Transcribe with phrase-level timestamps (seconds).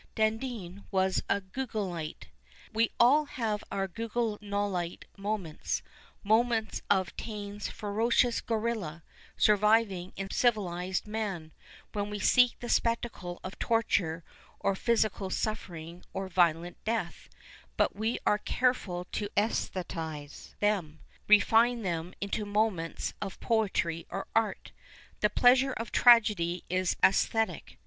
[0.15, 2.29] Dandin was a Guignolite.
[2.73, 5.83] We all have our Guignolite moments,
[6.23, 9.03] moments of Taine's" ferocious gorilla"
[9.47, 11.51] surviving in civilized man,
[11.93, 14.23] when we seek the spectacle of torture
[14.59, 17.29] or phy sical suffering or violent death;
[17.77, 24.71] but we are careful to wsthetize them, refine them into moments of poetry or art.
[25.19, 27.77] The pleasure of tragedy is jcsthetic.